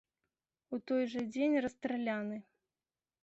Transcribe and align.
У 0.77 0.77
той 0.91 1.03
жа 1.11 1.21
дзень 1.35 1.59
расстраляны. 1.65 2.37